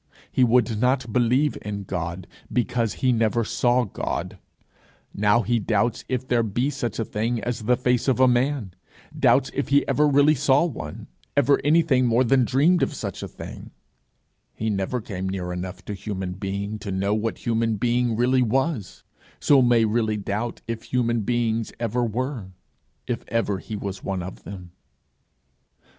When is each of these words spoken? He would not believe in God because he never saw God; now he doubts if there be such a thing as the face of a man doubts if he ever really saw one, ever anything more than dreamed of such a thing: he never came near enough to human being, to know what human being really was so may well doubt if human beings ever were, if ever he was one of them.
He 0.31 0.43
would 0.43 0.79
not 0.79 1.13
believe 1.13 1.59
in 1.61 1.83
God 1.83 2.25
because 2.51 2.93
he 3.05 3.11
never 3.13 3.43
saw 3.45 3.83
God; 3.83 4.39
now 5.13 5.43
he 5.43 5.59
doubts 5.59 6.05
if 6.09 6.27
there 6.27 6.41
be 6.41 6.71
such 6.71 6.97
a 6.97 7.05
thing 7.05 7.39
as 7.43 7.61
the 7.61 7.77
face 7.77 8.07
of 8.07 8.19
a 8.19 8.27
man 8.27 8.73
doubts 9.15 9.51
if 9.53 9.67
he 9.67 9.87
ever 9.87 10.07
really 10.07 10.33
saw 10.33 10.65
one, 10.65 11.05
ever 11.37 11.59
anything 11.63 12.07
more 12.07 12.23
than 12.23 12.45
dreamed 12.45 12.81
of 12.81 12.95
such 12.95 13.21
a 13.21 13.27
thing: 13.27 13.69
he 14.55 14.71
never 14.71 15.01
came 15.01 15.29
near 15.29 15.53
enough 15.53 15.85
to 15.85 15.93
human 15.93 16.31
being, 16.31 16.79
to 16.79 16.89
know 16.91 17.13
what 17.13 17.45
human 17.45 17.75
being 17.75 18.15
really 18.15 18.41
was 18.41 19.03
so 19.39 19.61
may 19.61 19.85
well 19.85 20.07
doubt 20.17 20.61
if 20.67 20.81
human 20.81 21.21
beings 21.21 21.71
ever 21.79 22.03
were, 22.03 22.53
if 23.05 23.23
ever 23.27 23.59
he 23.59 23.75
was 23.75 24.03
one 24.03 24.23
of 24.23 24.45
them. 24.45 24.71